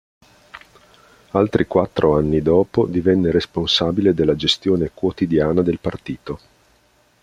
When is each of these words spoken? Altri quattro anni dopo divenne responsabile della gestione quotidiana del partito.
Altri 1.33 1.67
quattro 1.67 2.15
anni 2.17 2.41
dopo 2.41 2.87
divenne 2.87 3.29
responsabile 3.29 4.15
della 4.15 4.35
gestione 4.35 4.89
quotidiana 4.95 5.61
del 5.61 5.77
partito. 5.77 6.39